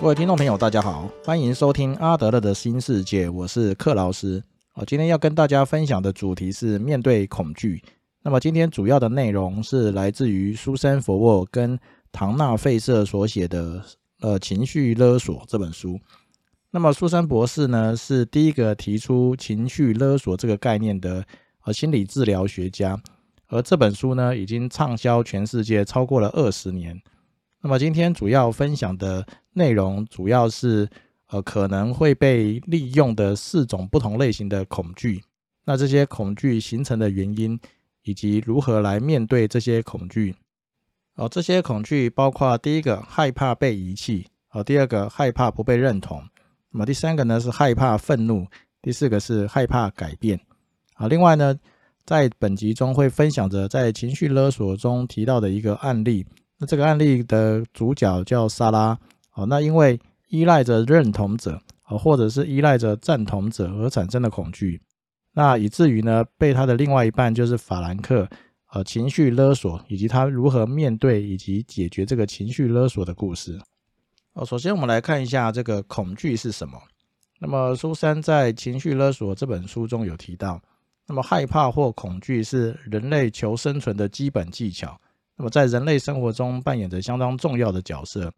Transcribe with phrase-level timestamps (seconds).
[0.00, 4.42] 各位听众朋友，大家好，欢迎收听阿德勒的新世界，我是克劳斯。
[4.72, 7.82] 我今天要跟大家分享的主题是面对恐惧。
[8.22, 11.78] 那么今天主要的内容是来自于苏珊·佛沃跟
[12.10, 13.78] 唐纳·费舍所写的
[14.22, 16.00] 《呃情绪勒索》这本书。
[16.70, 21.22] 那么苏珊博士呢，是第一个提出情绪勒索这个概念的
[21.66, 22.98] 呃心理治疗学家，
[23.48, 26.98] 而这本书呢，已经畅销全世界超过了二十年。
[27.62, 30.88] 那么今天主要分享的内容，主要是
[31.26, 35.22] 呃可能会被利用的四种不同类型的恐惧。
[35.64, 37.60] 那这些恐惧形成的原因，
[38.02, 40.34] 以及如何来面对这些恐惧。
[41.16, 46.22] 哦，这些恐惧包括第一个害怕被遗弃，哦，第二个害怕不被认同，
[46.70, 48.46] 那么第三个呢是害怕愤怒，
[48.80, 50.40] 第四个是害怕改变。
[50.94, 51.54] 啊，另外呢，
[52.06, 56.24] 在本集中会分享着在情绪勒索中提到的一个案例。
[56.60, 58.96] 那这个案例的主角叫莎拉，
[59.32, 61.58] 哦，那因为依赖着认同者，
[61.88, 64.78] 哦，或者是依赖着赞同者而产生的恐惧，
[65.32, 68.28] 那以至于呢，被他的另外一半就是法兰克，
[68.72, 73.58] 呃，情绪勒索，以及他如何面对以及解决这个情绪勒索的故事。
[74.34, 76.78] 哦，首先我们来看一下这个恐惧是什么。
[77.40, 80.60] 那么苏珊在《情绪勒索》这本书中有提到，
[81.06, 85.00] 那么害怕或恐惧是人类求生存的基本技巧。
[85.40, 88.30] 那么在人类生活中扮演着相当重要的角色，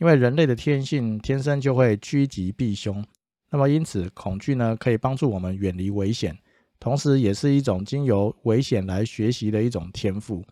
[0.00, 3.04] 因为人类的天性天生就会趋吉避凶。
[3.52, 6.36] 那么因此，恐惧呢可以帮助我们远离危险，
[6.80, 10.44] 同时也是一种经由危险来学习的一种天赋。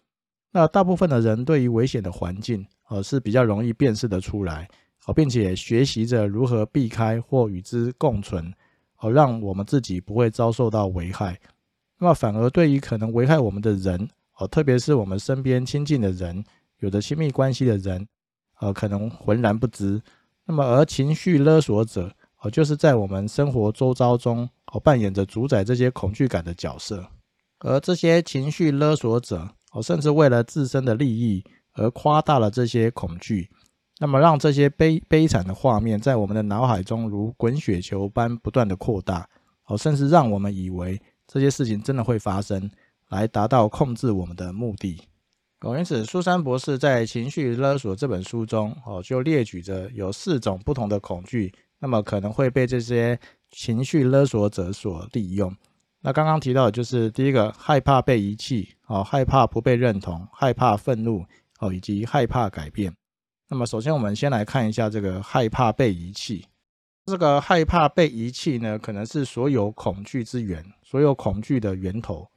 [0.52, 4.68] 那大部分的人对于危险的环境，呃是比较容易辨识的出来，
[5.06, 8.54] 哦，并且学习着如何避开或与之共存，
[8.98, 11.36] 哦，让我们自己不会遭受到危害。
[11.98, 14.08] 那么反而对于可能危害我们的人，
[14.38, 16.44] 哦，特别是我们身边亲近的人，
[16.78, 18.06] 有着亲密关系的人，
[18.60, 20.00] 呃，可能浑然不知。
[20.46, 22.10] 那么，而情绪勒索者，
[22.40, 27.04] 哦，就是在我们生活周遭中，哦，扮演着主宰这些恐惧感的角色。
[27.58, 33.50] 而这些情绪勒索者，哦，甚至为了自身的利益而夸大了这些恐惧，
[33.98, 39.28] 那么让这些悲悲惨的画面在我们的脑海中如滚雪球般不断的扩大，
[39.66, 42.70] 哦，甚至让我们以为这些事情真的会发生。
[43.08, 45.02] 来达到控制我们的目的。
[45.60, 53.18] 哦，因此，苏珊博士在《情绪勒索》这本书中，哦，就列举着有四种不同的恐惧，那么可能会被这些
[53.50, 55.52] 情绪勒索者所利用。
[56.00, 61.24] 那刚刚提到的就是第一个，害怕被遗弃，哦，害怕不被认同，害怕愤怒，
[61.58, 62.94] 哦，以及害怕改变。
[63.48, 66.44] 那么，首先我们先来看一下这个害怕被遗弃。
[67.06, 72.28] 这个害怕被遗弃呢，可能是所有恐惧之源，所有恐惧的源头。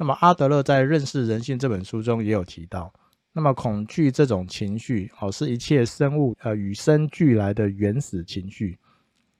[0.00, 2.90] 那么阿德勒在《认识人性》这本书中也有提到，
[3.32, 8.78] 那么恐惧这种情绪，哦，是一切生物呃与生俱来的原始情绪。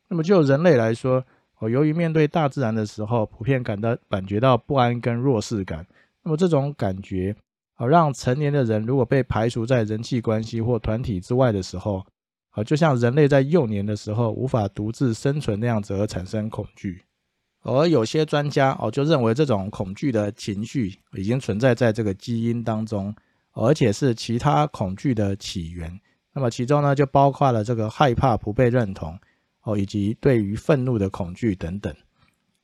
[0.08, 1.24] 那么就人类来说，
[1.60, 5.86] 哦，由于面对大自然的时候，普遍感到感觉到不安跟弱势感。
[6.24, 7.34] 那么这种感觉，
[7.76, 12.04] 哦，让成年的人如果被排除在人际关系或团体之外的时候，
[12.50, 17.02] 啊，就像人类在幼年的时候无法独自生存那样子而产生恐惧。
[17.62, 23.14] 而有些专家哦就认为这种恐惧的情绪已经存在在这个基因当中，
[23.52, 26.00] 而且是其他恐惧的起源。
[26.32, 29.18] 那么其中呢就包括了这个害怕不被认同
[29.64, 31.92] 哦，以及对于愤怒的恐惧等等。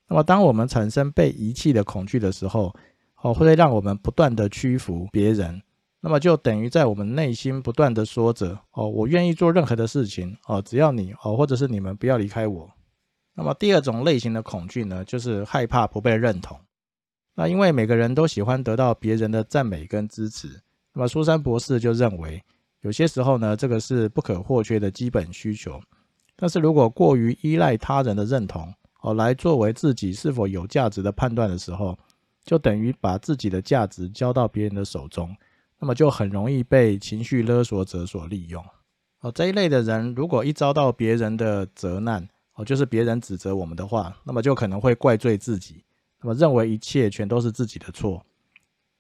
[0.09, 2.73] 那么当我们产生被遗弃的恐惧的时候，
[3.21, 5.61] 哦会让我们不断的屈服别人，
[6.01, 12.71] 那么就等于在我们内心不断的说着哦我愿意做任何的事情哦只要你哦或者是你们不要离开我。
[13.35, 16.59] 那么第二种类型的恐惧呢，就是害怕不被认同。
[17.35, 20.61] 那因为每个人都喜欢得到别人的赞美跟支持，
[20.93, 22.41] 那么苏珊博士就认为，
[22.83, 25.81] 有些时候呢，这个是不可或缺的基本需求。
[26.37, 31.99] 但是如果过于依赖他人的认同，哦，来作为自己是否有价值的判断的时候，
[32.45, 35.35] 就等于把自己的价值交到别人的手中，
[35.81, 38.65] 那么就很容易被情绪勒索者所利用。
[39.21, 45.83] 哦，这一类的人，如果一遭到别人的责难，哦，就是别人指责我们的话，那么就可能会怪罪自己，
[46.21, 48.25] 那么认为一切全都是自己的错。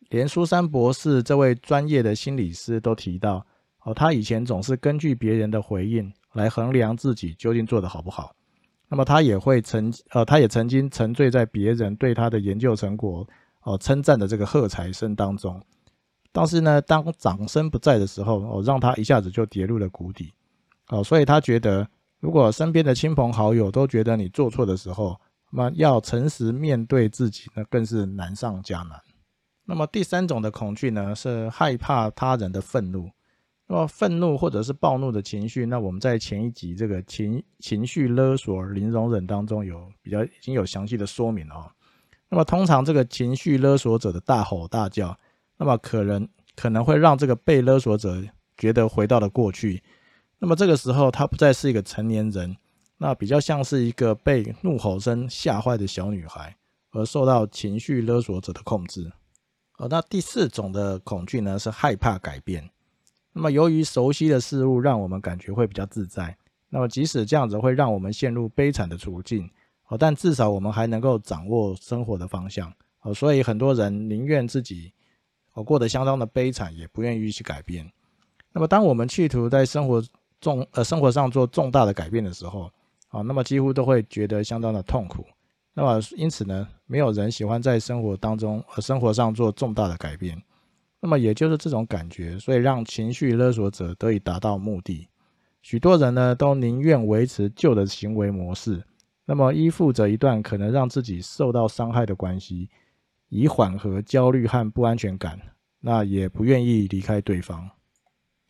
[0.08, 3.46] 连苏珊博士这位专业的心理师都提到，
[3.84, 8.34] 哦，他以前总是根据别人的回应来衡量自己究竟做得好不好。
[8.88, 13.24] 那么他也会曾，呃，他也曾经沉醉在别人对他的研究成果，
[13.62, 15.62] 哦，称赞的这个喝彩声当中。
[16.32, 20.32] 但是呢，当掌声不在的时候，哦，让他一下子就跌入了谷底。
[20.88, 21.88] 哦，所以他觉得。
[22.24, 25.14] 如果身边的亲朋好友都觉得你做错的时候，
[25.52, 28.98] 那么要诚实面对自己，那更是难上加难。
[29.66, 33.10] 那么第三种的恐惧呢，是害怕他人的愤怒。
[33.68, 41.70] 那么愤怒或者是暴怒的情绪，那我们在前一集这个情情绪勒索零容忍当中有比较已经有详细的说明了。
[42.30, 45.14] 那么通常这个情绪勒索者的大吼大叫，
[45.58, 48.22] 那么可能可能会让这个被勒索者
[48.56, 49.82] 觉得回到了过去。
[50.44, 52.54] 那么这个时候他不再是一个成年人，
[52.98, 56.54] 那比较像是一个被怒吼声吓坏的小女孩，
[56.90, 59.10] 而受到情绪勒索者的控制。
[59.78, 62.68] 哦，那第四种的恐惧呢是害怕改变。
[63.32, 66.36] 那么，由于熟悉的事物让我们感觉会比较自在，
[66.68, 69.48] 那么即使这样子会让我们陷入悲惨的处境，
[69.88, 72.70] 哦，但至少我们还能够掌握生活的方向，
[73.00, 74.92] 哦，所以很多人宁愿自己
[75.54, 77.90] 哦过得相当的悲惨，也不愿意去改变。
[78.52, 80.04] 那么，当我们企图在生活
[80.44, 82.70] 重呃生活上做重大的改变的时候，
[83.08, 85.24] 啊，那么几乎都会觉得相当的痛苦。
[85.72, 90.40] 那么，因此呢，没有人喜欢在生活当中呃生活上做重大的改变。
[91.00, 95.08] 那么也就是这种感觉，所以让情绪勒索者得以达到目的。
[95.62, 98.84] 许多人呢都宁愿维持旧的行为模式，
[99.24, 102.68] 那么依附着一段可能让自己受到伤害的关系，
[103.30, 105.40] 以缓和焦虑和不安全感。
[105.80, 107.68] 那也不愿意离开对方。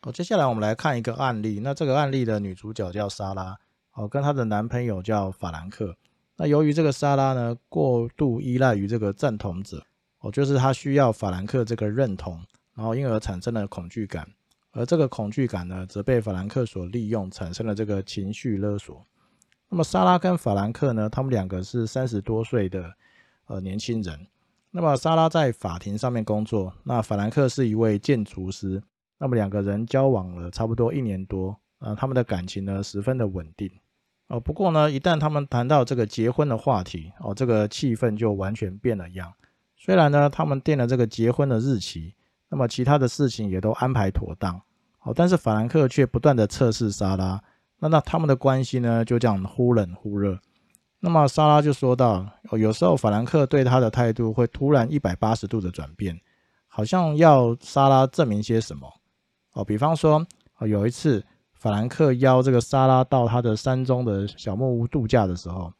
[0.05, 1.59] 好，接下来我们来看一个案例。
[1.63, 3.57] 那这个案例的女主角叫莎拉，
[3.93, 5.97] 哦，跟她的男朋友叫法兰克。
[6.35, 9.83] 那由于这个莎拉呢过度依赖于这个赞同者。
[10.19, 12.39] 哦，就是她需要法兰克这个认同，
[12.75, 14.29] 然后因而产生了恐惧感，
[14.73, 19.03] 而这个恐惧感呢，则被法兰克所利用，产生了这个情绪勒索。
[19.69, 22.93] 那么莎拉跟法兰克呢，他们两个是三十多岁的
[23.47, 24.27] 呃年轻人。
[24.69, 28.83] 那么莎拉在法庭上面工作，那法兰克是一位建筑师。
[29.17, 33.69] 那么两个人交往了差不多一年多，啊，他们的感情呢十分的稳定。
[34.27, 39.31] 哦，不过呢，一旦他们谈到这个结婚的话题，哦，这个气氛就完全变了样。
[39.77, 42.15] 虽然呢，他们定了这个结婚的日期，
[42.49, 44.59] 那么其他的事情也都安排妥当，
[45.01, 47.39] 哦，但是法兰克却不断的测试莎拉，
[47.79, 50.39] 那那他们的关系呢就这样忽冷忽热。
[50.99, 56.19] 那么莎拉就说到，哦，有时候法兰克对他的态度会突然一百八十度的转变，
[56.67, 58.91] 好像要莎拉证明些什么，
[59.55, 60.25] 哦，比方说，
[60.59, 61.21] 哦，有一次
[61.55, 65.73] 法兰克邀这个莎拉到他的山中的小木屋度假的时候，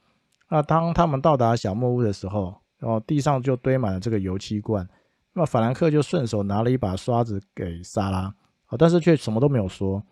[0.50, 2.56] 那当他们到达小木屋的时候。
[2.78, 4.88] 然后地上就堆满了这个油漆罐，
[5.34, 8.24] 那么法兰克就顺手拿了一把刷子给莎拉，
[8.66, 10.04] 啊，但是却什么都没有说。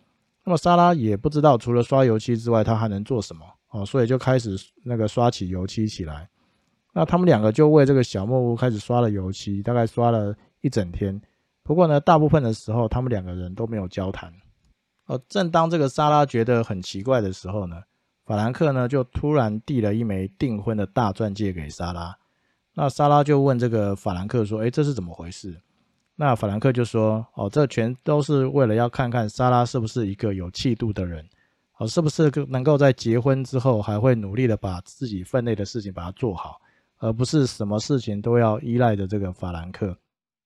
[0.46, 6.28] 那么莎拉也不知道除了刷油漆之外，他还能做什么，哦，所以就开始那个刷起油漆起来。
[6.94, 11.22] 那他们两个就为这个小木屋开始刷了油漆，大概刷了一整天。
[11.64, 14.32] 不过呢，大部分的时候他们两个人都没有交谈。
[15.06, 17.82] 哦，正当这个莎拉觉得很奇怪的时候呢，
[18.26, 22.16] 法兰克呢就突然递了一枚订婚的大钻戒给莎拉。
[22.74, 25.56] 那莎拉就问这个法兰克说：“哎，这是怎么回事？”
[26.16, 31.24] 那法兰克就说：“哦，这全都是为了要看看莎拉是不是一个有气度的人，
[31.78, 36.60] 哦，是不是能够在结婚之后还会努力的把自己分内的事情把它做好，
[37.00, 39.96] 而不是什么事情都要依赖着这个法兰克。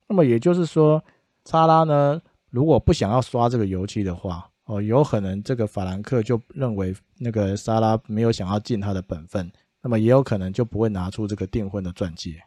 [0.08, 1.04] 那么也就是说，
[1.46, 12.42] 莎拉呢，如果不想要刷这个油漆的话，哦，有可能这个法兰克就认为那个莎拉没有想要尽他的本分。”那么也有可能就不会拿出这个订婚的钻戒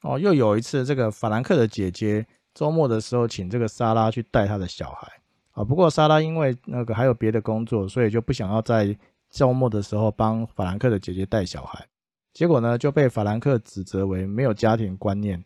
[0.00, 0.18] 哦。
[0.18, 5.06] 又有一次，这个法兰克的姐姐周末的时候请这个莎拉去带她的小孩
[5.52, 5.62] 啊。
[5.62, 8.96] 不过莎拉因为那个还有别的工作，所以就不想要在
[9.30, 11.86] 周末的时候帮法兰克的姐姐带小孩。
[12.32, 15.40] 结果呢，就被法兰克指责为没有家庭观念。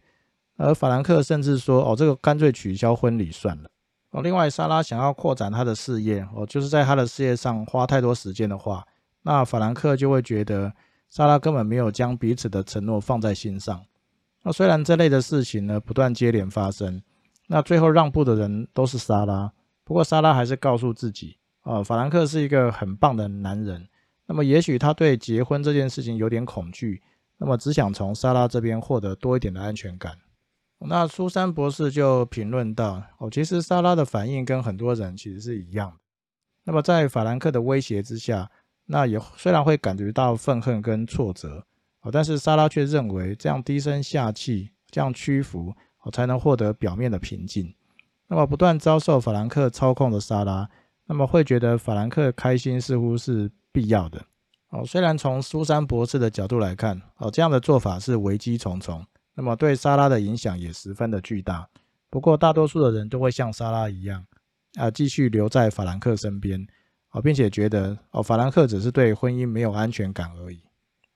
[0.57, 3.69] 而法兰克甚至说：“哦，这个干脆取消婚礼算了。”
[4.11, 8.87] 哦，另外莎拉想要扩展她的事业哦，就是在她的事业上花太多时间的话，
[9.23, 10.73] 那法兰克就会觉得。
[11.11, 13.81] 莎拉根本没有将彼此的承诺放在心上。
[14.43, 17.01] 那虽然这类的事情呢不断接连发生，
[17.47, 19.53] 那最后让步的人都是莎拉。
[19.85, 23.87] 不过莎拉还是告诉自己，啊，法兰克是一个很棒的男人。
[24.27, 27.01] 那么也许他对结婚这件事情有点恐惧，
[27.39, 30.19] 那么只想从莎拉这边获得多一点的安全感。
[30.81, 35.97] 那苏珊博士就评论到，哦，其实莎拉的反应跟很多人其实是一样的。
[36.65, 38.51] 那么在法兰克的威胁之下。
[38.87, 41.65] 那也虽然会感觉到愤恨跟挫折
[42.03, 47.75] 哦，但是莎拉却认为这样低声下气、这样屈服，哦，才能获得表面的平静。
[48.27, 50.69] 那么不断遭受法兰克操控的莎拉，
[51.07, 54.23] 那么会觉得法兰克开心似乎是必要的。
[54.69, 59.03] 哦，虽然从苏珊博士的角度来看，哦，这样的做法是危机重重，
[59.35, 61.69] 那么对莎拉的影响也十分的巨大。
[62.11, 64.25] 不过大多数的人都会像莎拉一样，
[64.77, 66.67] 啊，继续留在法兰克身边。
[67.11, 70.61] 啊，并且觉得哦，法兰克只是对婚姻没有安全感而已。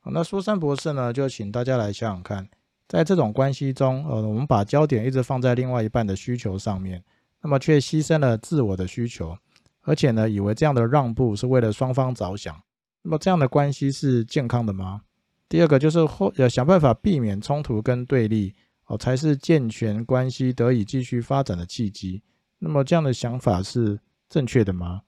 [0.05, 2.49] 那苏珊博士呢，就请大家来想想看，
[2.87, 7.03] 在这种关系中，呃，我们把焦点一直放在另外一半的需求上面，
[7.43, 9.37] 那么却牺牲了自我的需求，
[9.83, 12.57] 而且呢，以为这样的让步是为了双方着想。
[13.03, 15.01] 那么这样的关系是健康的吗？
[15.49, 18.55] 第二个就是后要想办法避免冲突跟对立
[18.87, 22.23] 哦，才是健全关系得以继续发展的契机。
[22.59, 25.02] 那么这样的想法是正确的吗？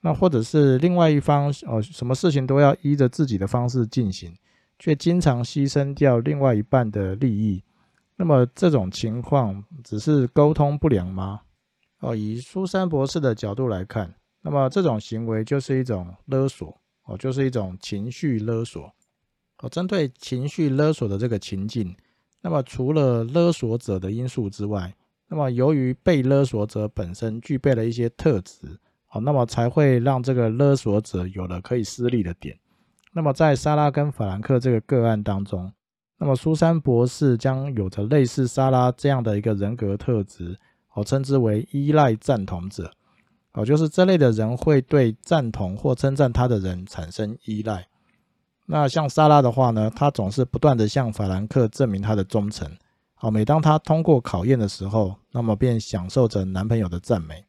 [0.00, 4.34] 那或者是另外一方哦，什么事情都要依着自己的方式进行，
[4.78, 7.62] 却经常牺牲掉另外一半的利益。
[8.16, 11.42] 那么这种情况只是沟通不良吗？
[12.00, 18.90] 哦，以苏珊博士的角度来看，那么这种行为就是一种勒索哦，就是一种情绪勒索
[19.60, 19.68] 哦。
[19.68, 21.94] 针对情绪勒索的这个情境，
[22.40, 24.94] 那么除了勒索者的因素之外，
[25.28, 28.78] 那么由于被勒索者本身具备了一些特质。
[29.12, 32.56] 好，那么才会让这个勒索者有了可以施力的点。
[33.12, 35.72] 那么在莎拉跟法兰克这个个案当中，
[36.16, 40.56] 那么苏珊博士将有着类似莎拉这样的一个人格特质，
[40.94, 42.92] 我称之为依赖赞同者。
[43.52, 47.88] 哦，就是这类的人会对赞同或称赞他的人产生依赖。
[48.70, 52.70] 那像莎拉的话呢，她总是不断的向法兰克证明她的忠诚。
[53.14, 57.44] 好，每当她通过考验的时候，那么便享受着男朋友的赞美。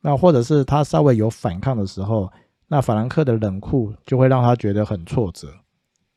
[0.00, 2.30] 那或者是他稍微有反抗的时候，
[2.66, 5.48] 那法兰克的冷酷就会让他觉得很挫折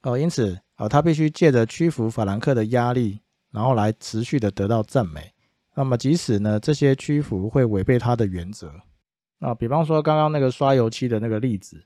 [0.04, 3.20] 哦，因此啊，他必须借着屈服法兰克的压力，
[3.52, 5.32] 然后来持续的得到赞美。
[5.76, 8.72] 那么即使呢这些屈服会违背他的原则
[9.40, 11.84] 啊，比方说刚刚那个刷油漆的那个例子，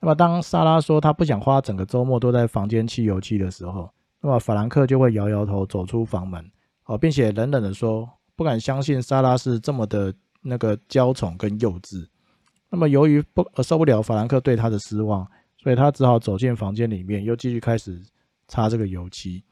[0.00, 3.90] 那么当莎拉说她不想花整个周末都在房间漆油漆的时候，
[4.20, 6.44] 那么法兰克就会摇摇头走出房门
[6.84, 10.14] 哦，并且冷冷的说不敢相信莎拉是这么的。
[10.40, 12.06] 那个娇宠跟幼稚，
[12.70, 15.26] 那么由于不受不了法兰克对他的失望，
[15.60, 18.00] 所以他只好走进房间里面，又继续开始
[18.46, 19.42] 擦这个油漆。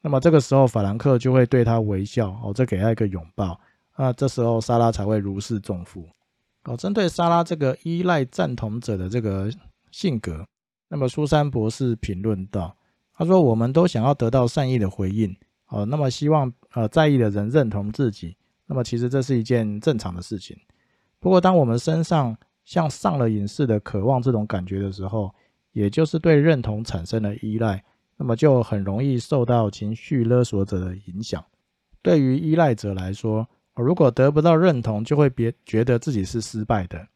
[0.00, 3.60] 那么这个时候，法兰克就会对他微笑，哦，再给他一个拥抱。
[3.96, 6.08] 那这时候，莎拉才会如释重负。
[6.64, 9.50] 哦，针对莎拉这个依赖赞同者的这个
[9.96, 10.46] 性格，
[10.88, 12.76] 那么苏珊博士评论道
[13.16, 15.34] ：“他说，我们都想要得到善意的回应，
[15.68, 18.36] 哦，那么希望呃在意的人认同自己。”
[18.68, 20.54] 那么其实这是一件正常的事情。
[21.18, 25.34] 不过，当我们身上像上了瘾似的渴望这种感觉的时候，
[25.72, 27.82] 也就是对认同产生了依赖，
[28.18, 31.42] 那么就很容易受到情绪勒索者的影响。
[32.02, 37.08] 对于依赖者来说，如果得不到认同，就会别觉得自己是失败的。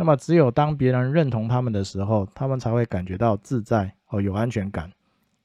[0.00, 4.90] 那么，只有当别人认同他们的时候，他们才会感觉到自在哦，有安全感。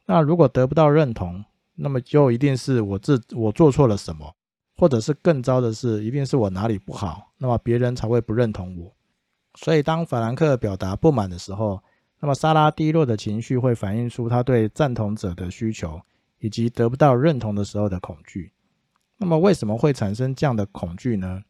[0.06, 1.44] 那如果得不到认同，
[1.76, 4.34] 那么就一定是我自我做错了什么。
[4.76, 8.92] 或者是更糟的是，一定是我哪里不好，那么别人才会不认同我。
[9.54, 11.80] 所以，当法兰克表达不满的时候，
[12.20, 16.02] 那么莎拉低落的情绪会反映出他对赞同者的需求，
[16.40, 18.52] 以及得不到认同的时候的恐惧。
[19.18, 21.44] 那么，为什么会产生这样的恐惧呢？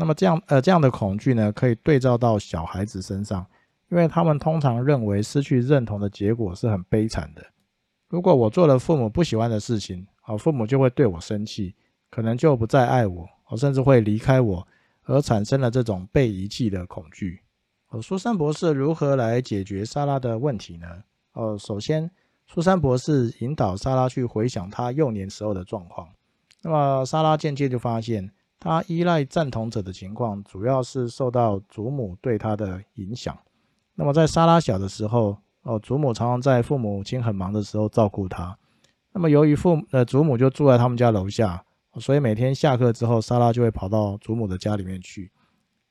[0.00, 3.46] 那么，这样呃，这样的恐惧呢，可以对照到小孩子身上，
[3.90, 7.44] 因为他们通常认为失去认同的结果是很悲惨的。
[8.08, 11.74] 如果我做了父母不喜欢的事情，好，父母就会对我生气。
[12.12, 14.66] 可能就不再爱我，我甚至会离开我，
[15.04, 17.38] 而产生了这种被遗弃的恐惧。
[17.90, 20.88] 哦，苏珊博士如何来解决莎拉的问题呢？
[21.34, 22.10] 哦，首先，
[22.48, 26.08] 苏珊博士引导莎拉去回想她幼年时候的状况。
[26.62, 28.28] 那么，莎拉渐渐就发现，
[28.60, 33.36] 他依赖赞同者的情况，主要是受到祖母对他的影响。
[33.94, 38.56] 那么，在莎拉小的时候，哦，祖母常常在父母亲很忙的时候照顾他。
[39.12, 41.64] 那么，由于父呃祖母就住在他们家楼下。
[41.98, 45.32] 所以每天下课之后，莎拉就会跑到祖母的家里面去。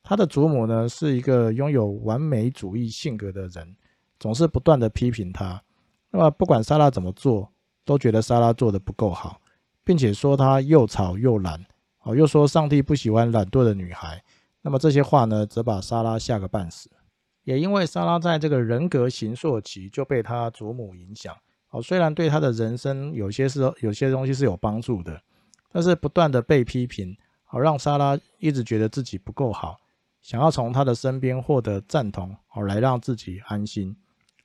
[0.01, 3.75] 他的祖母呢，是一个拥有完美主义性格的人，
[4.17, 5.61] 总是不断的批评他。
[6.09, 7.51] 那么不管莎拉怎么做，
[7.83, 9.41] 都觉得莎拉做的不够好，
[9.83, 11.65] 并且说他又吵又懒，
[12.01, 14.23] 哦，又说上帝不喜欢懒惰的女孩。
[14.61, 16.89] 那么这些话呢，则把莎拉吓个半死。
[17.43, 21.35] 也因为莎拉在这个人格形塑期就被她祖母影响，
[21.71, 25.21] 哦，虽然对她的人生有些是有些东西是有帮助的。
[25.71, 29.77] 但是不断的被批评，好让莎拉一直觉得自己不够好，
[30.19, 33.95] 想要从他的身边获得赞同，好来让自己安心。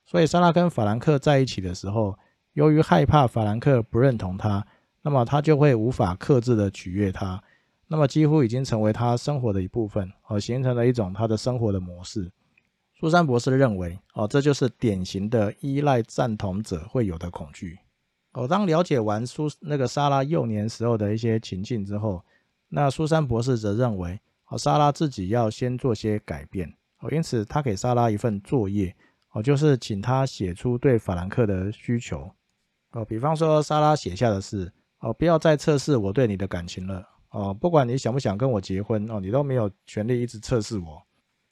[0.05, 2.15] 所以莎拉跟法兰克在一起的时候，
[2.53, 4.63] 由于害怕法兰克不认同他，
[5.05, 7.39] 那么他就会无法克制的取悦他，
[7.87, 12.31] 那么几乎已经成为他生活的一部分，而形成了一种他的生活的模式。
[12.99, 17.77] 苏珊博士认为，哦，这就是典型的依赖赞同者会有的恐惧。
[18.33, 22.23] 哦，当了解完苏那个莎拉幼年时候的一些情境之后，
[22.67, 26.67] 那苏珊博士则认为，哦，莎拉自己要先做些改变。
[27.01, 28.95] 哦，因此他给莎拉一份作业，
[29.33, 32.31] 哦，就是请他写出对法兰克的需求。
[32.93, 37.07] 哦，比方说莎拉写下的是，哦，不要再测试我对你的感情了。
[37.29, 41.01] 哦，不管你想不想跟我结婚哦，你都没有权利一直测试我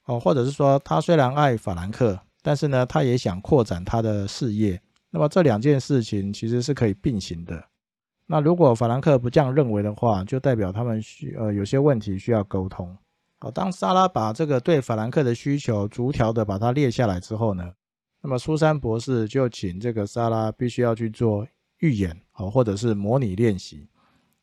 [0.06, 4.80] 哦，或者是说他虽然爱法兰克，但是呢，他也想扩展他的事业。
[5.10, 7.62] 那么这两件事情其实是可以并行的。
[8.26, 12.96] 那如果法兰克不这样认为的话，就代表他们需呃有些问题需要沟通。
[13.40, 17.70] 好，当莎拉把这个对法兰克的需求逐条的把它列下来之后呢，
[18.22, 21.46] 那么苏珊博士就请这个莎拉必须要去做
[21.84, 23.86] 预演，好，或者是模拟练习。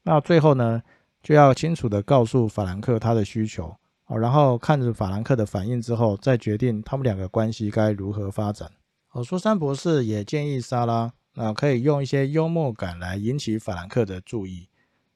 [0.04, 0.80] 那最后呢，
[1.24, 3.76] 就要清楚的告诉法兰克他的需求。
[4.06, 8.70] 哦，然后看着法兰克的反应之后，再决定他们两个关系该如何发展。
[9.14, 14.68] 哦，苏珊博士也建议莎拉，啊，可以用一些幽默感来引起法兰克的注意。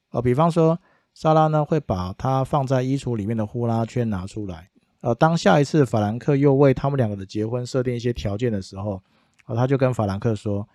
[0.10, 0.79] 哦，比方说，
[1.13, 4.70] 莎拉呢会把他放在衣橱里面的呼啦圈拿出来。
[5.01, 9.01] 呃，当下一次法兰克又为他们两个的结婚设定一些条件的时候，
[9.46, 10.67] 哦，他就跟法兰克说：“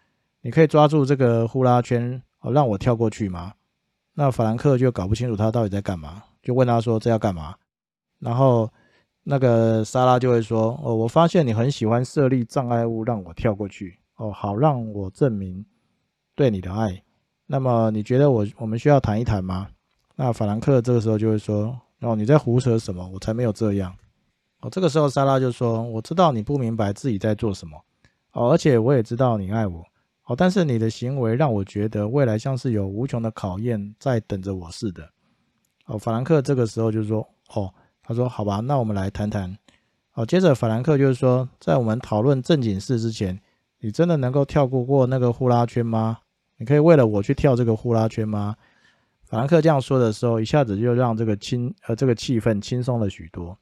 [0.43, 3.53] 你可以抓住这个呼啦圈，哦，让我跳过去吗？”
[4.15, 7.55] 那法兰克就搞不清楚他到底在干嘛，就问他说：“这要干嘛？”
[8.19, 8.71] 然后
[9.23, 15.65] 那个莎拉就会说：“哦，我发现你很喜欢设立障碍物让我跳过去，哦，好让我证明
[16.35, 17.03] 对你的爱。
[17.47, 19.69] 那么你觉得我我们需要谈一谈吗？”
[20.17, 23.09] 那法兰克这个时候就会说：“哦，你在胡扯什么？
[23.09, 23.95] 我才没有这样。”
[24.61, 27.83] 哦，这个时候莎拉就说：“我知道你不明白自己在做什么，
[28.33, 29.83] 哦，而且我也知道你爱我，
[30.31, 35.03] 哦，但是你的行为让我觉得未来像是有无穷的考验在等着我似的。”
[35.87, 37.69] 哦，法兰克这个时候就说：“哦。”
[38.01, 39.57] 他说：“好吧，那我们来谈谈。
[40.11, 43.41] 好，接着法兰克就是说，在我们讨论正经事之前，
[43.81, 46.19] 你真的能够跳过过那个呼啦圈吗？
[46.59, 48.55] 你可以为了我去跳这个呼啦圈吗？”
[49.27, 53.59] 法兰克这样说的时候，一下子就让这个轻呃这个气氛轻松了许多。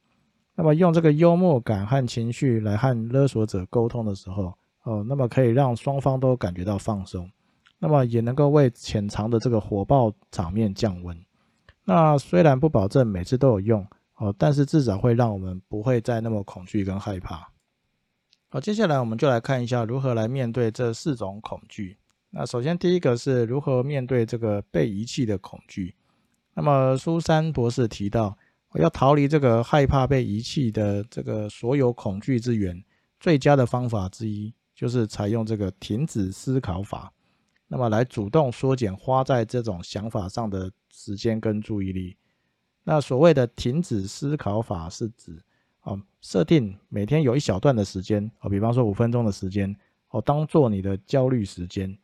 [0.55, 4.55] 那么用这个幽默感和情绪来和勒索者沟通的时候，
[4.89, 7.31] 哦，那么可以让双方都感觉到放松，
[7.79, 11.17] 那么也能够为潜藏的这个火爆场面降温。
[11.85, 13.87] 那虽然不保证每次都有用。
[14.21, 17.49] 哦，但是至少会让我们不会再那么恐惧跟害怕。
[18.49, 21.97] 好，接下来我们就来看一下如何来面对这四种恐惧。
[22.31, 25.95] 那首先第一个是如何面对这个被遗弃的恐惧。
[26.55, 28.37] 那么苏珊博士提到，
[28.75, 32.83] 要逃离这个害怕被遗弃的这个所有恐惧之源，
[33.21, 37.13] 最佳的方法之一就是采用这个停止思考法。
[37.67, 42.17] 那么来主动缩减花在这种想法上的时间跟注意力。
[42.85, 45.37] 那所谓的停止思考法是指，
[45.83, 49.75] 哦，设定每天有一小段的时间，哦，比方说五分钟的时间，
[50.11, 51.99] 哦，当做你的焦虑时间。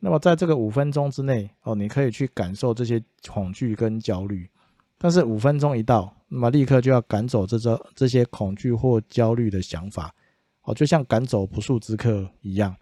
[0.00, 4.50] 那么在这个五分钟之内，哦，你可以去感受这些恐惧跟焦虑。
[4.98, 10.12] 但是五分钟一到，那么立刻就要赶走这这这些恐惧或焦虑的想法，
[10.66, 12.76] 哦，就像赶走不速之客一样。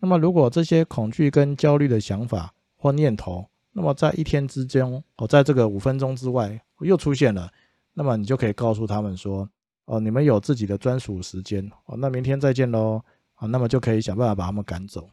[0.00, 4.84] 那么如果这些恐惧跟焦虑的想法或念头，那么在一天之间，
[5.16, 6.60] 哦，在这个五分钟之外。
[6.82, 7.50] 又出现了，
[7.92, 9.50] 那么你就可以告诉他们说，
[9.86, 13.02] 哦，你们有自己的专属时间，哦，那明天再见喽，
[13.34, 15.10] 啊，那么就可以想办法把他们赶走。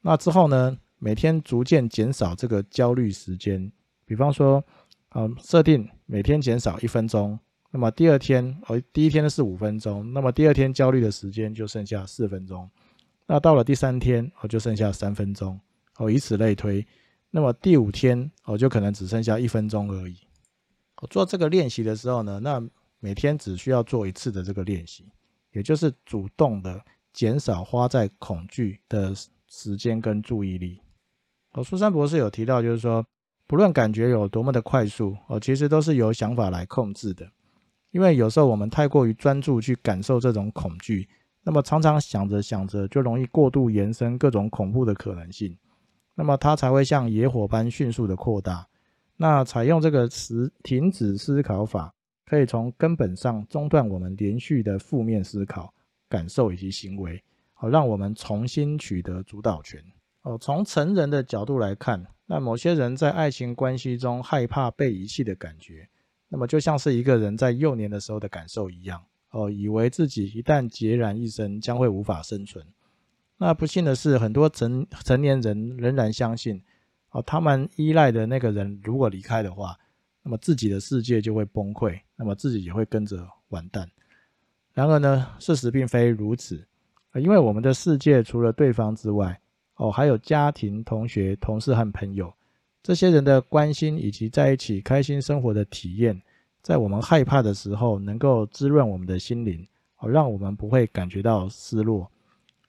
[0.00, 3.70] 那之后呢，每天逐渐减少这个焦虑时间，
[4.04, 4.64] 比方说，
[5.14, 7.38] 嗯，设定每天减少一分钟，
[7.74, 12.70] 那么第二天，哦，第一天是五分钟，那么第二天焦虑的时间就剩下四分钟，
[13.26, 15.58] 那到了第三天，哦，就剩下三分钟，
[15.96, 16.86] 哦，以此类推，
[17.32, 20.16] 那么第五天，哦，就可能只剩下一分钟而已。
[21.02, 22.62] 我做这个练习的时候呢，那
[23.00, 25.10] 每天只需要做一次的这个练习，
[25.50, 26.80] 也就是主动的
[27.12, 29.12] 减少花在恐惧的
[29.48, 30.80] 时间跟注意力。
[31.54, 33.04] 哦，苏珊博士有提到，就是说，
[33.48, 37.28] 不论感觉有多么的快速，哦，其实都是由想法来控制的。
[37.94, 41.08] 因为有时候我们太过于专注去感受这种恐惧，
[41.44, 45.56] 那么常常想着想着，就容易过度延伸各种恐怖的可能性，
[46.16, 48.66] 那么它才会像野火般迅速的扩大。
[49.16, 51.94] 那采用这个词停止思考法，
[52.26, 55.72] 可以从根本上中断我们连续的负面思考、
[56.08, 59.80] 感受以及行为，好让我们重新取得主导权。
[60.22, 65.88] 哦，从成人的角度来看，那某些人在爱情关系中害怕被遗弃的感觉，
[66.34, 69.00] 那么就像是一个人在幼年的时候的感受一样。
[69.30, 72.66] 哦，以为自己一旦孑然一身，将会无法生存。
[73.36, 76.60] 那不幸的是，很多成成年人仍然相信。
[77.10, 79.78] 哦，他们依赖的那个人如果离开的话，
[80.24, 83.88] 那么自己的世界就会崩溃，那么自己也会跟着完蛋。
[84.72, 86.66] 然而呢，事实并非如此，
[87.14, 89.40] 因为我们的世界除了对方之外，
[89.76, 92.34] 哦，还有家庭、同学、同事和朋友
[92.84, 96.22] 这些人的关心以及在一起开心生活的体验，
[96.62, 99.66] 在我们害怕的时候能够滋润我们的心灵，
[99.98, 102.08] 哦，让我们不会感觉到失落。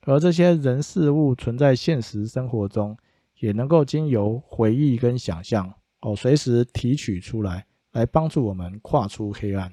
[0.02, 2.98] 而这些人事物存在现实生活中。
[3.40, 9.70] 也能够经由回忆跟想象，哦，随时提取出来，来帮助我们跨出黑暗。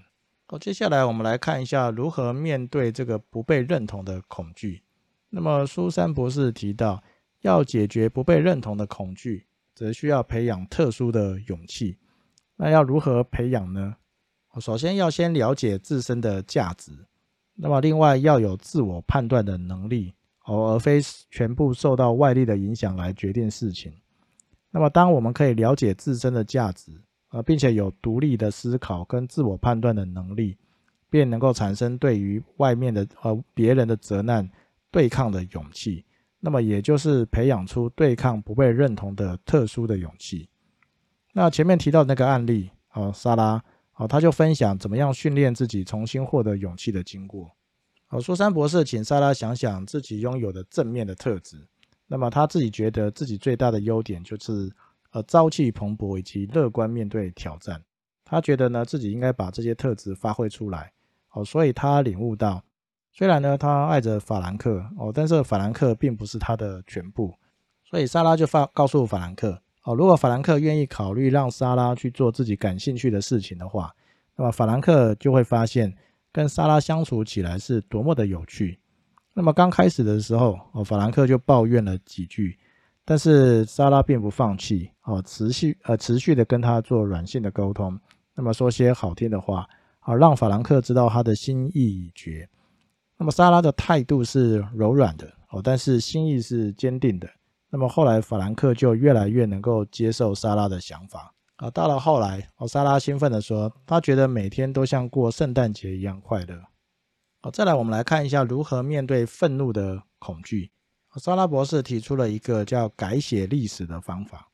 [0.47, 4.83] 好，接下来我们来看一下如何面对这个不被认同的恐惧。
[5.31, 7.03] 那么苏珊博士提到，
[7.43, 11.97] 要解决不被认同的恐惧，则需要培养特殊的勇气。
[12.57, 13.97] 那要如何培养呢？
[14.61, 16.93] 首先要先了解自身的价值，
[17.55, 20.13] 那么另外要有自我判断的能力，
[20.45, 23.93] 哦，而非全部受到外力的影响来决定事情。
[24.71, 26.93] 那么当我们可以了解自身的价值，
[27.31, 30.57] 呃，并且有独立的思考跟自我判断的能力，
[31.09, 34.47] 便能够产生对于外面的呃别人的责难
[34.91, 36.05] 对抗的勇气。
[36.45, 40.49] 那么也就是培养出对抗不被认同的特殊的勇气。
[41.33, 43.63] 那前面提到那个案例，哦，莎拉。
[43.95, 47.55] 好，他就分享怎么样训练自己重新获得勇气的经过。
[48.07, 51.69] 好，苏珊博士请莎拉想想自己拥有的正面的特质。
[52.07, 54.73] 那么他自己觉得自己最大的优点就是，
[55.13, 57.81] 呃，朝气蓬勃以及乐观面对挑战。
[58.25, 60.91] 他觉得呢自己应该把这些特质发挥出来。
[61.33, 62.65] 哦，所以他领悟到，
[63.13, 67.35] 虽然呢他爱着法兰克哦，但是法兰克并不是他的全部。
[67.85, 69.61] 所以莎拉就发告诉法兰克。
[69.85, 73.93] 哦，如果法兰克愿意考虑让莎拉去做自己感兴趣的事情的话，
[74.37, 75.93] 那么法兰克就会发现
[76.33, 78.79] 跟莎拉相处起来是多么的有趣。
[79.35, 82.59] 那么刚开始的时候，哦，法兰克就抱怨了几句，
[83.05, 87.99] 但是莎拉并不放弃，哦，持续呃持续的跟他做软性的沟通，
[88.35, 92.49] 那么说些好听的话，好让法兰克知道他的心意已决。
[93.23, 97.31] 那么莎拉的态度是柔软的，哦，但是心意是坚定的。
[97.71, 101.71] 那么后来，法兰克就越来越能够接受莎拉的想法啊。
[101.71, 106.61] 到了后来，哦，莎拉兴奋地说，她觉得每天都像过圣诞节一样快乐。
[107.43, 110.73] 好，再来我们来看一下如何面对愤怒的恐惧。
[111.15, 114.49] 莎拉博士提出了一个叫改写历史的方法。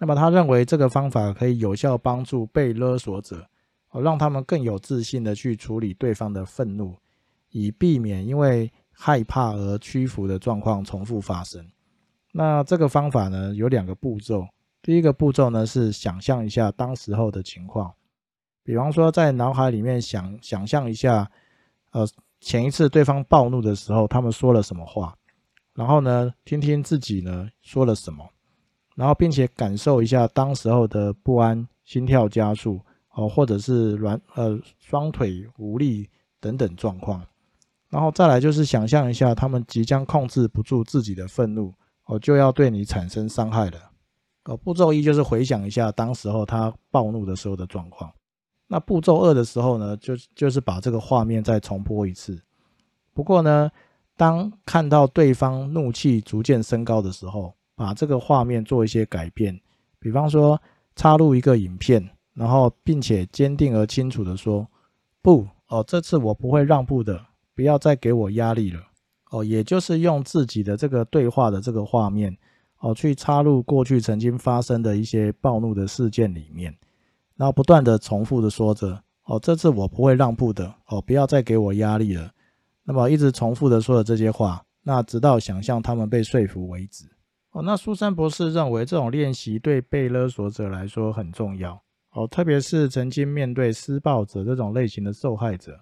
[0.00, 3.46] 那么他认为这个方法可以有效帮助被勒索者，
[3.90, 6.96] 哦，让他们更有自信的去处理对方的愤怒，
[7.50, 11.64] 以避免因为害怕而屈服的状况重复发生。
[12.32, 14.46] 那这个方法呢，有两个步骤。
[14.82, 17.92] 第一个步骤呢是想象一下当时候的情况，
[18.62, 21.30] 比方说在脑海里面想想象一下，
[21.90, 22.08] 呃，
[22.40, 25.14] 前一次对方暴怒的时候，他们说了什么话，
[25.74, 28.26] 然后呢，听听自己呢说了什么，
[28.96, 36.08] 然后并且感受一下当时候的不安、心跳加速，哦，或者是软呃双腿无力
[36.40, 37.22] 等等状况，
[37.90, 41.74] 然后再来就是想象一下他们即将控制不住自己的愤怒。
[42.06, 43.78] 哦，就要对你产生伤害了。
[44.44, 48.10] 哦，步骤一就是回想一下当时候他暴怒的时候的状况。
[48.66, 52.40] 那步骤二的时候呢，就就是把这个画面再重播一次。
[53.12, 53.70] 不过呢，
[54.16, 59.60] 当看到对方怒气逐渐升高的时候，把这个画面做一些改变。
[59.98, 60.60] 比方说，
[60.96, 64.66] 插入一个影片，然后并且坚定而清楚的说
[65.22, 67.24] ：“不，哦，这次我不会让步的，
[67.60, 68.80] 不要再给我压力了。”
[69.30, 72.34] 哦，也就是用自己的这个对话的这个画面，
[72.78, 76.74] 哦，去插入过去曾经发生的一些暴怒的事件里面，
[77.36, 82.32] 然后不断的重复的说着，哦，这次我不会让步的，哦，不要再给我压力了。
[82.82, 87.04] 那么一直重复的说的这些话，那直到想象他们被说服为止。
[87.52, 91.80] 哦，那苏珊博士认为这种练习对被勒索者来说很重要。
[92.12, 95.78] 哦，特别是曾经面对施暴者这种类型的受害者，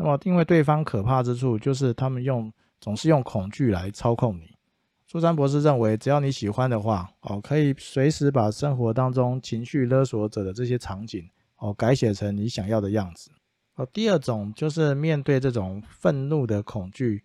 [0.00, 2.50] 那么因为对方可怕之处就是他们用。
[2.82, 4.56] 总是用恐惧来操控你。
[5.06, 13.30] 苏珊博士认为，只要你喜欢的话，哦，可以随时把生活当中情绪勒索者的这些场景，哦，改写成你想要的样子。
[13.74, 17.22] 哦，第二种就是面对这种愤怒的恐惧，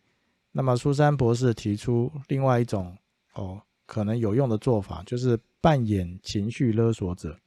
[0.52, 2.94] 那么苏珊博士提出另外一种，
[3.36, 7.40] 哦，可能有用的做法，就是扮演情绪勒索者。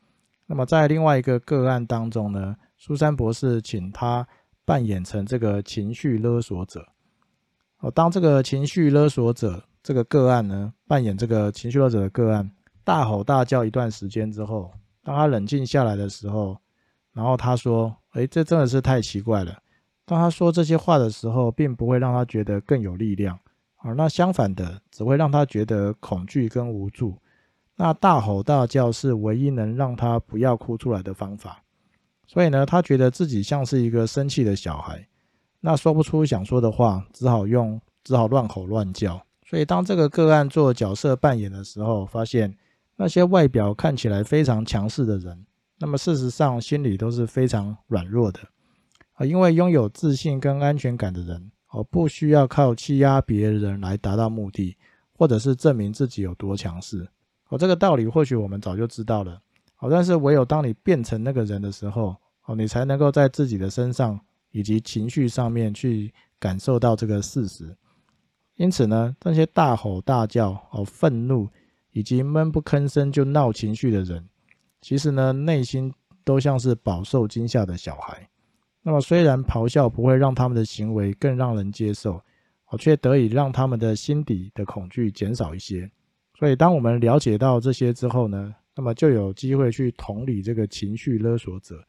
[0.46, 4.26] 那么在另外一个个案当中呢，苏珊博士请他
[4.68, 6.86] 扮演成这个情绪勒索者。
[7.78, 12.50] 哦，当这个情绪勒索者这个个案呢，扮演这个情绪勒索者的个案，
[12.84, 14.70] 大吼大叫一段时间之后，
[15.02, 16.54] 当他冷静下来的时候，
[17.14, 19.56] 然后他说：“哎，这真的是太奇怪了。”
[20.04, 23.38] 当他说这些话的时候，并不会让他觉得更有力量，
[23.76, 27.16] 啊，那相反的，只会让他觉得恐惧跟无助。
[27.74, 31.62] 那大吼大叫是唯一能让他不要哭出来的方法，
[32.28, 35.04] 所以呢，他觉得自己像是一个生气的小孩。
[35.60, 39.20] 那说不出想说的话，只好用，只好乱吼乱叫。
[39.44, 42.54] 所以当这个个案做角色扮演的时候，发现
[42.96, 45.46] 那些外表看起来非常强势的人，
[45.78, 48.40] 那么事实上心里都是非常软弱的
[49.14, 49.24] 啊。
[49.24, 54.76] 因为拥有自信跟安全感的人，哦，不需要靠欺压别人来达到目的，
[55.14, 57.08] 或者是证明自己有多强势。
[57.48, 59.40] 哦，这个道理或许我们早就知道了。
[59.80, 64.18] 好，但是唯有当你变成那个人的时候，哦，你才能够在自己的身上
[64.50, 67.76] 以及情绪上面去感受到这个事实。
[68.56, 71.48] 因此呢，那些大吼大叫、哦愤怒
[71.92, 74.28] 以及闷不吭声就闹情绪的人，
[74.80, 78.28] 其实呢，内心都像是饱受惊吓的小孩。
[78.82, 82.20] 那么，虽然咆哮不会让他们的行为更让人接受，
[82.66, 85.88] 哦，却得以让他们的心底的恐惧减少一些。
[86.36, 88.52] 所以，当我们了解到这些之后呢？
[88.78, 91.82] 那么就有机会去同理这个情绪勒索者，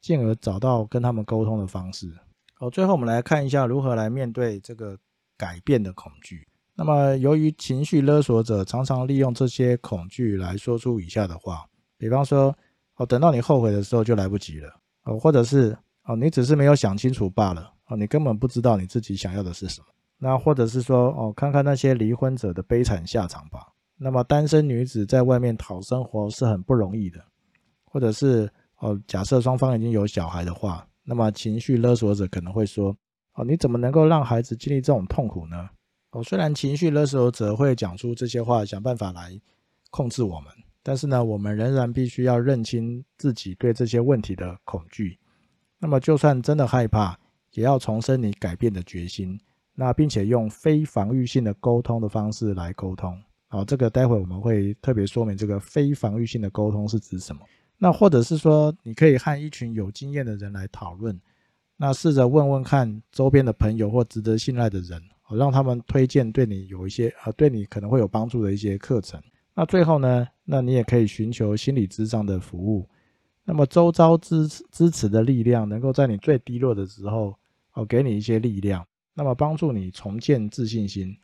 [0.00, 2.08] 进而找到跟他们沟通的方式。
[2.54, 4.96] 好，最后我们来看一下如何来面对这个
[5.36, 6.46] 改变的恐惧。
[6.76, 11.66] 那么由于情绪勒索者常常利用这些恐惧来说出以下的话，
[11.98, 12.56] 比方说，
[12.94, 19.86] 哦，等到你后悔的时候就来不及了，哦，或者是，哦，你只是没有想清楚罢了，哦，你根本不知道你自己想要的是什么。
[20.16, 23.66] 那或者是说，哦，看看那些离婚者的悲惨下场吧。
[23.98, 27.24] 那么单身女子在外面讨生活是很不容易的，
[27.84, 32.94] 或者是哦，假设双方已经有小孩的话，那么情绪勒索者可能会说：
[33.34, 35.70] 哦，你怎么能够让孩子经历这种痛苦呢？
[36.10, 39.40] 哦，虽然情绪勒索者会讲出这些话，想办法来
[39.90, 45.18] 控制我们，但是呢，我们仍然必须要认清自己对这些问题的恐惧。
[45.78, 47.18] 那么就算真的害怕，
[47.52, 49.40] 也要重申你改变的决心，
[49.74, 53.18] 那并且用非防御性的沟通的方式来沟通。
[53.56, 57.40] 好，这个待会我们会特别说明这个非防御性的沟通是指什么。
[57.78, 61.18] 那或者是说，你可以和一群有经验的人来讨论，
[61.78, 69.18] 那试着问问看周边的朋友或值得信赖的人，让他们推荐对你有一些呃对你可能会有帮助的一些课程。
[69.54, 72.86] 那最后呢，那你也可以寻求心理咨商的服务。
[73.42, 77.34] 那么周遭支支持的力量，能够在你最低落的时候，
[77.72, 81.16] 哦，给你一些力量，那么帮助你重建自信心。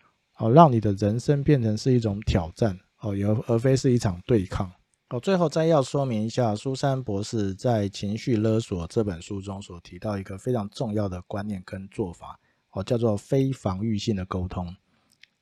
[0.42, 4.68] 哦，让你的人生变成是一种挑战哦，而而非是一场对抗
[5.10, 5.20] 哦。
[5.20, 12.40] 最后再要说明一下，苏珊博士在《情绪勒索》这本书中所提到一个非常重要的观念跟做法
[12.72, 14.74] 哦，叫做非防御性的沟通。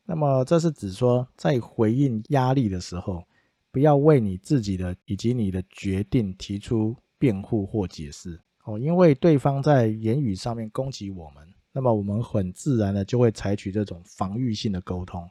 [0.05, 3.25] 那么这是指说，在回应压力的时候，
[3.71, 11.50] 不要为你自己的以及你的决定提出辩护或解释哦，因为对方在言语上面攻击我们。
[11.73, 15.29] 那么我们很自然的就会采取这种防御性的沟通，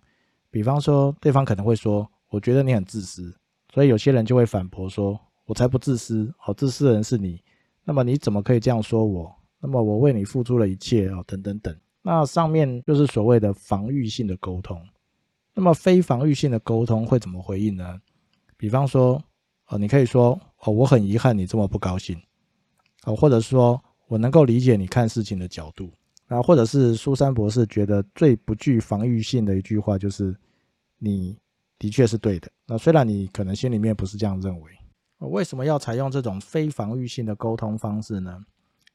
[0.49, 3.35] 比方说对方可能会说：“我觉得你很自私。”
[3.73, 7.41] 所以有些人就会反驳说：“我才不自私，哦，自私的人是你。
[7.83, 9.35] 那么你怎么可以这样说我？
[9.59, 14.81] 那么我为你付出了一切哦，等等等。”那上面就是所谓的防御性的沟通。
[15.53, 17.99] 那么非防御性的沟通会怎么回应呢？
[18.55, 19.21] 比方说，
[19.67, 22.17] 哦，你可以说：“哦，我很遗憾你这么不高兴。”
[23.03, 25.91] 哦，或者说我能够理解你看事情的角度。
[26.31, 30.33] 那或者是苏珊博士觉得最不具防御性的一句话就是，
[30.99, 31.35] 你
[31.79, 32.47] 的确是对的。
[32.67, 34.71] 那虽然你可能心里面不是这样认为，
[35.17, 38.39] 为什么要采用这种非防御性的沟通方式呢？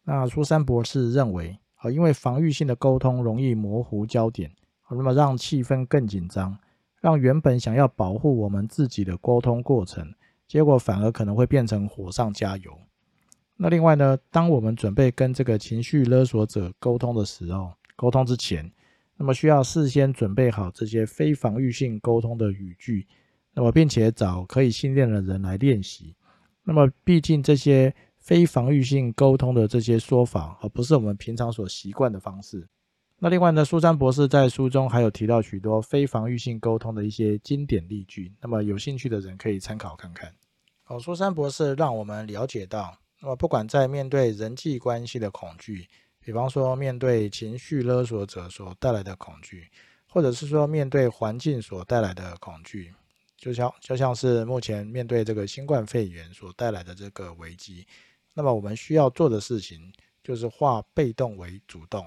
[0.04, 4.50] 那苏珊博士认为，啊，因为防御性的沟通容易模糊焦点，
[4.88, 6.56] 那么让气氛更紧张，
[7.00, 10.14] 让原本想要保护我们自己的沟通过程，
[10.46, 12.78] 结果反而可能会变成火上加油。
[13.56, 18.70] 那另外呢，当我们准备跟这个情绪勒索者沟通的时候，沟通之前，
[19.16, 23.06] 那么需要事先准备好这些非防御性沟通的语句，
[23.52, 26.16] 那么并且找可以信任的人来练习。
[26.64, 32.66] 那么毕竟这些非防御性沟通的这些说法，而不是我们平常所习惯的方式。
[33.20, 40.34] 那另外呢，苏珊博士在书中还有提到许多非防御性沟通的一些经典例句，那么有兴趣的人可以参考看看。
[40.82, 42.98] 好，苏珊博士让我们了解到。
[43.24, 45.88] 那么，不管在面对人际关系的恐惧，
[46.20, 49.66] 比方说面对情绪勒索者所带来的恐惧，
[50.06, 52.92] 或者是说面对环境所带来的恐惧，
[53.38, 57.86] 就像就像是目前面对这个新冠肺炎所带来的这个危机，
[58.34, 59.90] 那么我们需要做的事情
[60.22, 62.04] 就是化被动为主动，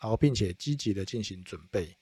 [0.00, 1.96] 然后并且积极的进行准备。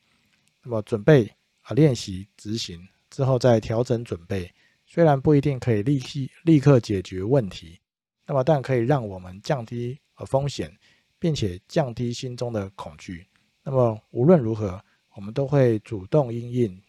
[0.63, 4.51] 那么准备啊，练习执行之后再调整准备，
[4.87, 7.79] 虽然不一定可以立即立刻解决问题。
[8.27, 10.75] 那么，但可以让我们降低呃风险，
[11.19, 13.27] 并且降低心中的恐惧。
[13.63, 14.83] 那么，无论如何，
[15.15, 16.83] 我们都会主动应应，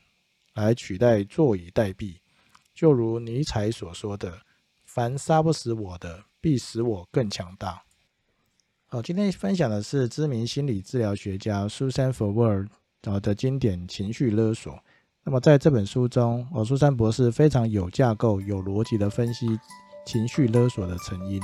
[0.54, 2.15] 来取代坐以待毙。
[2.74, 4.41] 就如尼采所说的
[4.84, 7.82] ：“凡杀不死我的，必使我更强大。”
[8.88, 12.67] 好，今天分享的是知名心理治疗学家 Susan Forward
[13.21, 14.78] 的经典情绪勒索。
[15.24, 19.48] 那么，在这本书中，哦，苏珊博士非常有架构、有逻辑的分析。
[20.05, 21.41] 情绪勒索的成因，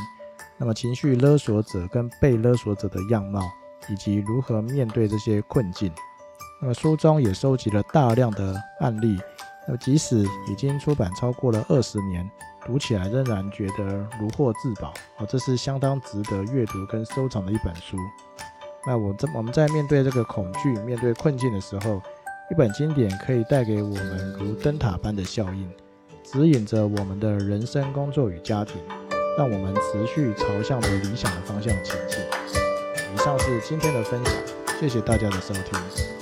[0.58, 3.42] 那么情绪勒索者跟被勒索者的样貌，
[3.90, 5.92] 以及如何面对这些困境。
[6.62, 9.20] 那么书中也收集了大量的案例，
[9.68, 12.30] 那么即使已经出版超过了二十年，
[12.64, 17.98] 读起来仍然觉得如获至宝哦，这是相当值得阅读跟收藏的一本书。
[18.86, 22.00] 那我在我们在面对这个恐惧、面对困境的时候，
[22.52, 25.68] 一本经典可以带给我们如灯塔般的效应，
[26.32, 28.78] 指引着我们的人生、工作与家庭，
[29.38, 32.20] 让我们持续朝向着理想的方向前进。
[33.14, 34.34] 以上是今天的分享，
[34.80, 36.21] 谢谢大家的收听。